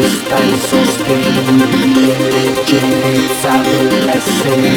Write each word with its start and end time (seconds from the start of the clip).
questa 0.00 0.38
insostenibile 0.38 2.30
leggerezza 2.30 3.56
dell'essere 3.58 4.72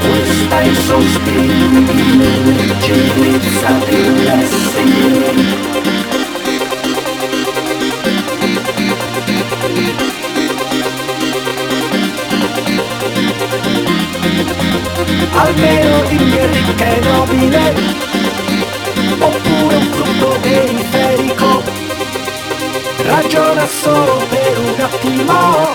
questa 0.00 0.60
insostenibile 0.62 2.28
leggerezza 2.42 3.70
dell'essere 3.88 4.88
almeno 15.34 16.02
è 16.02 16.48
ricca 16.50 16.96
e 16.96 17.00
nobile 17.00 17.74
oppure 19.20 19.76
un 19.76 19.90
frutto 19.92 20.38
periferico 20.40 21.09
ragiona 23.20 23.66
solo 23.66 24.16
per 24.28 24.58
un 24.58 24.80
attimo. 24.80 25.74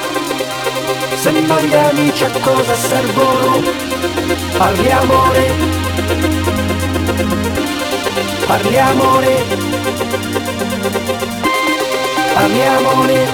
Se 1.15 1.31
non 1.31 1.59
gli 1.61 1.73
amici 1.73 2.23
a 2.23 2.31
cosa 2.39 2.73
servono? 2.75 3.61
Parliamone. 4.57 5.43
Parliamone. 8.47 9.43
Parliamone. 12.33 13.33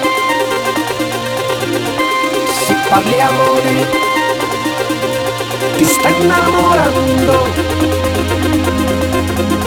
Sì 2.65 2.75
parliamone. 2.89 3.87
Ti 5.77 5.85
sta 5.85 6.09
innamorando. 6.09 7.47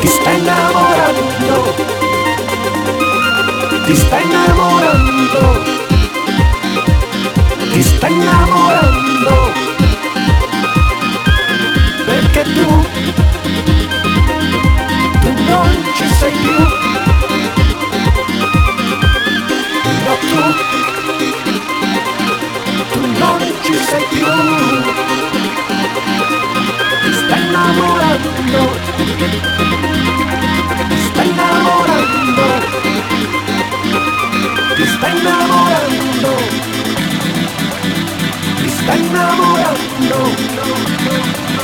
Ti 0.01 0.07
sta 0.07 0.31
innamorando 0.31 2.04
ti 3.85 3.95
sta 3.95 4.19
innamorando, 4.19 5.63
ti 7.73 7.83
sta 7.83 8.09
innamorando, 8.09 9.53
perché 12.07 12.43
tu, 12.45 12.87
tu 15.21 15.33
non 15.49 15.85
ci 15.97 16.07
sei 16.19 16.33
più, 16.33 16.59
no 20.05 20.15
tu, 20.21 20.43
tu 22.93 23.01
non 23.19 23.41
ci 23.63 23.75
sei 23.75 24.05
più, 24.09 24.27
ti 27.03 27.13
sta 27.13 27.37
innamorando, 27.37 28.61
ti 30.89 30.97
sta 30.97 31.23
innamorando 31.23 31.34
ti 38.61 38.69
sta 38.69 38.95
innamorando, 38.95 40.21
ti 40.37 41.64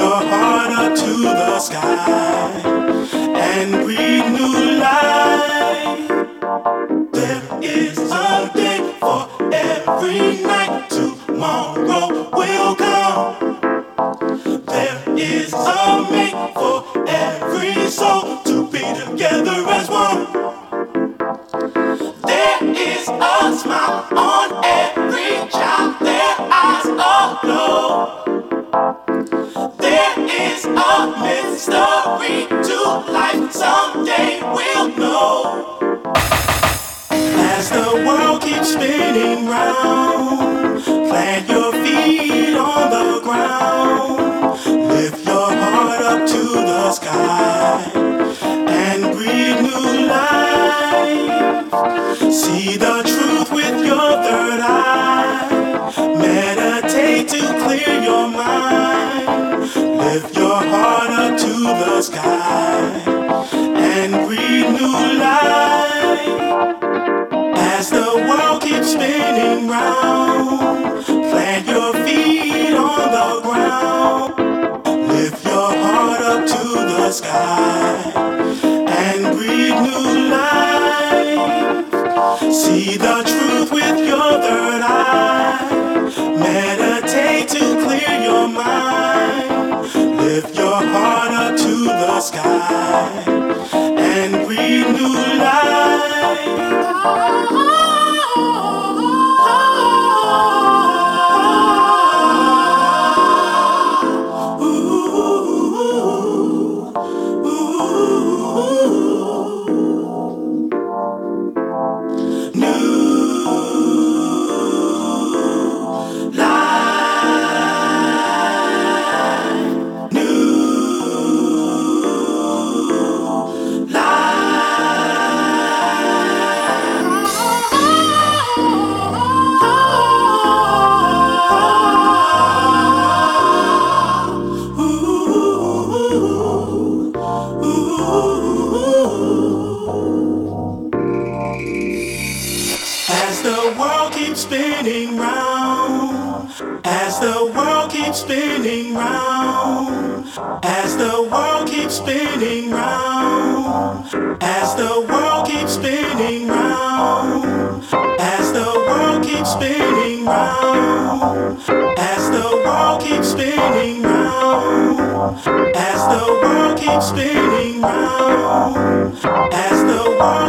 your 0.00 0.22
heart 0.32 0.72
up 0.72 0.96
to 0.96 1.12
the 1.22 1.58
sky 1.58 2.50
and 3.48 3.84
breathe 3.84 4.28
new 4.38 4.78
life. 4.80 6.08
There 7.12 7.42
is 7.60 7.98
a 7.98 8.50
day 8.54 8.80
for 8.98 9.28
every 9.52 10.42
night. 10.42 10.88
Tomorrow 10.88 12.30
will 12.38 12.74
come. 12.76 13.60
There 14.72 15.02
is 15.18 15.52
a 15.52 16.08
make 16.10 16.40
for 16.54 16.78
every 17.06 17.90
soul. 17.90 18.39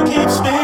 keep 0.05 0.29
spinning. 0.29 0.60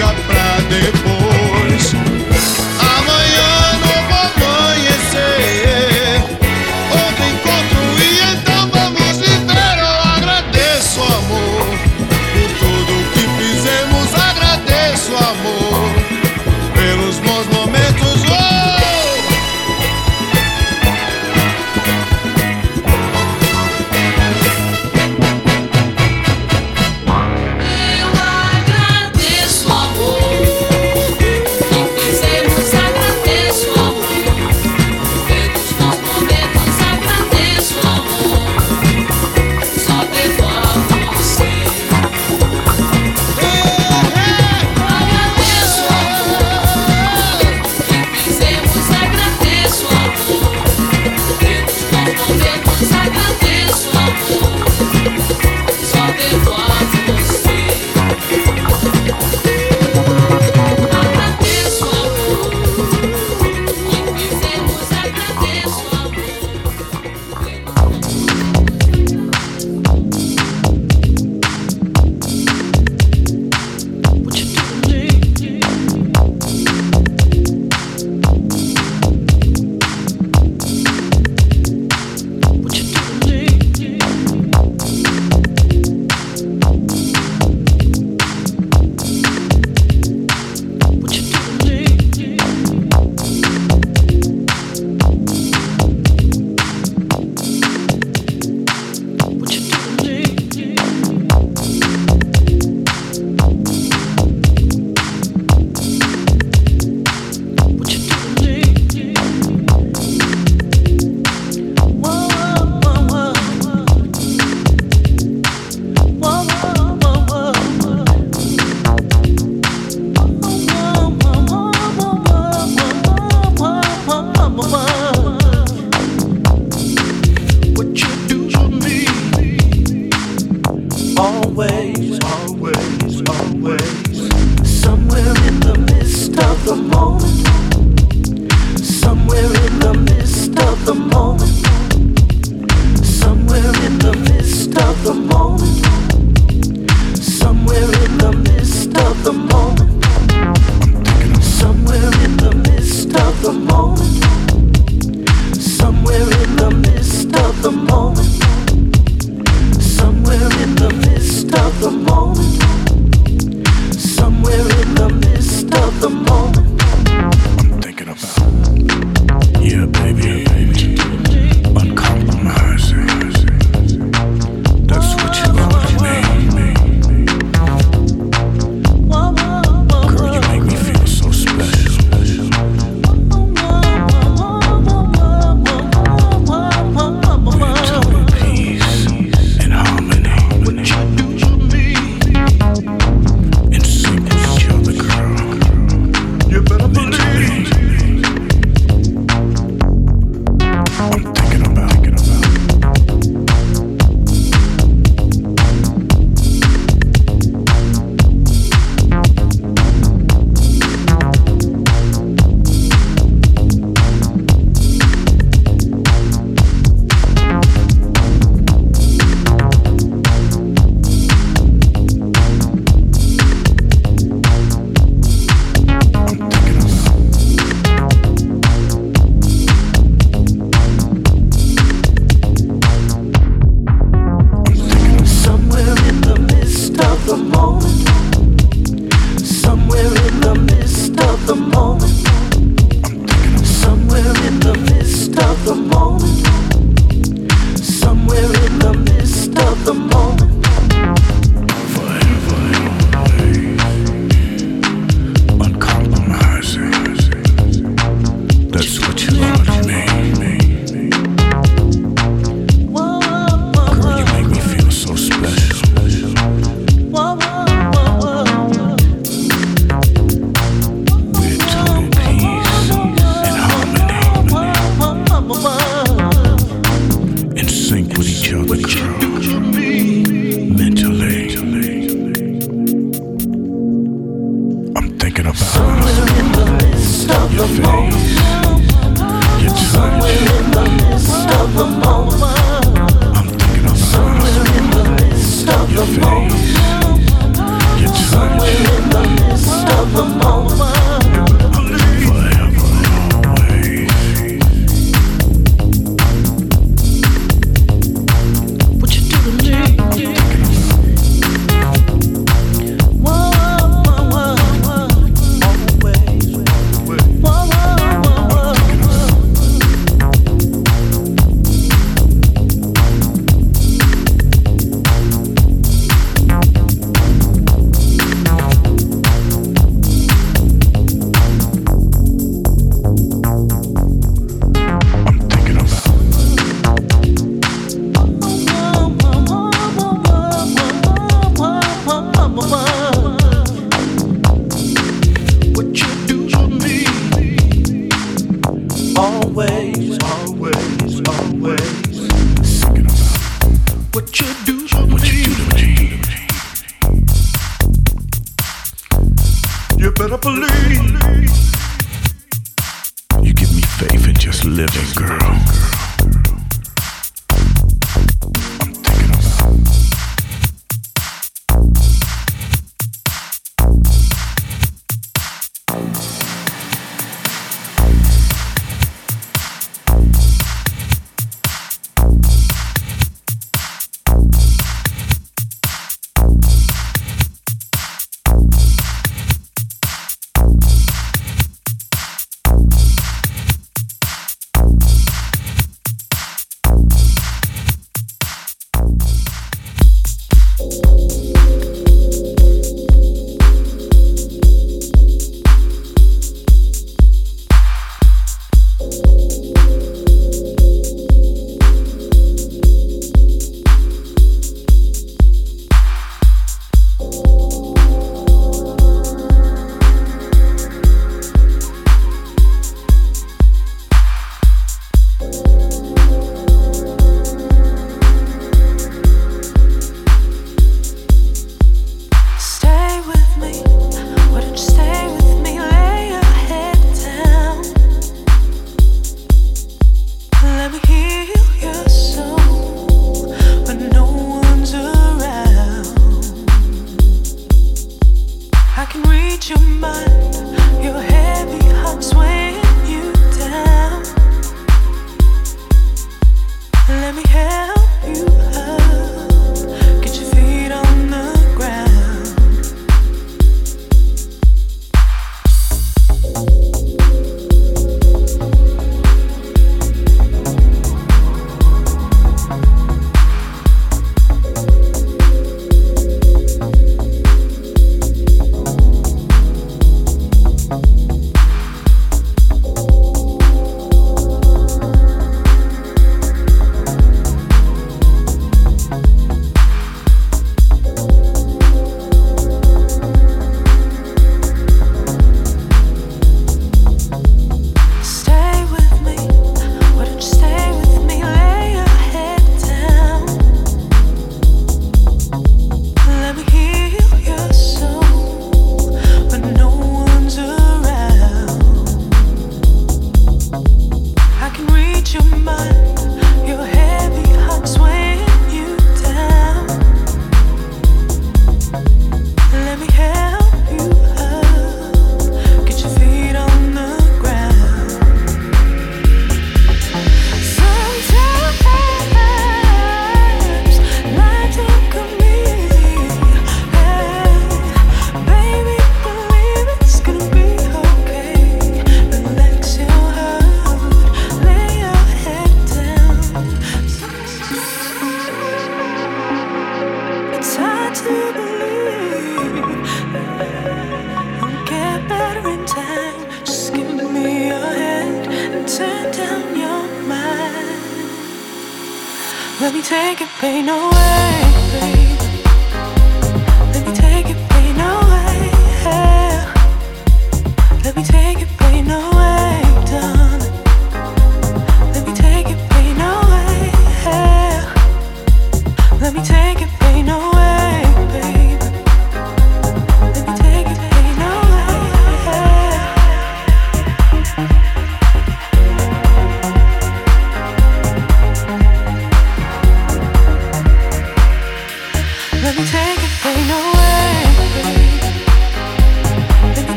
fica 0.00 0.14
pra 0.26 0.60
depois. 0.70 1.39